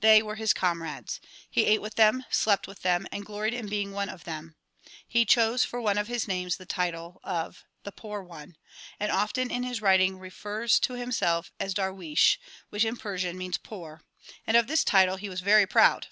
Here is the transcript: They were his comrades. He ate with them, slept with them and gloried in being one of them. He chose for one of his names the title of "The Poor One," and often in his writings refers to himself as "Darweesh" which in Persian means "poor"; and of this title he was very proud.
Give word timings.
They 0.00 0.22
were 0.22 0.34
his 0.34 0.52
comrades. 0.52 1.18
He 1.48 1.64
ate 1.64 1.80
with 1.80 1.94
them, 1.94 2.26
slept 2.28 2.66
with 2.68 2.82
them 2.82 3.06
and 3.10 3.24
gloried 3.24 3.54
in 3.54 3.70
being 3.70 3.92
one 3.92 4.10
of 4.10 4.24
them. 4.24 4.54
He 5.08 5.24
chose 5.24 5.64
for 5.64 5.80
one 5.80 5.96
of 5.96 6.08
his 6.08 6.28
names 6.28 6.58
the 6.58 6.66
title 6.66 7.20
of 7.24 7.64
"The 7.82 7.90
Poor 7.92 8.22
One," 8.22 8.58
and 9.00 9.10
often 9.10 9.50
in 9.50 9.62
his 9.62 9.80
writings 9.80 10.20
refers 10.20 10.78
to 10.80 10.92
himself 10.92 11.52
as 11.58 11.72
"Darweesh" 11.72 12.36
which 12.68 12.84
in 12.84 12.98
Persian 12.98 13.38
means 13.38 13.56
"poor"; 13.56 14.02
and 14.46 14.58
of 14.58 14.66
this 14.66 14.84
title 14.84 15.16
he 15.16 15.30
was 15.30 15.40
very 15.40 15.66
proud. 15.66 16.08